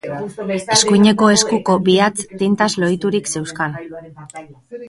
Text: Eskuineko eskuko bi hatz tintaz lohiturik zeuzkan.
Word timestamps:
Eskuineko 0.75 1.29
eskuko 1.33 1.75
bi 1.89 1.97
hatz 2.07 2.25
tintaz 2.41 2.69
lohiturik 2.85 3.33
zeuzkan. 3.37 3.81